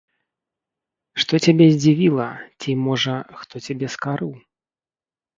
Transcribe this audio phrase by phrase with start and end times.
[1.23, 2.25] Што цябе здзівіла,
[2.59, 4.33] ці, можа, хто цябе скарыў?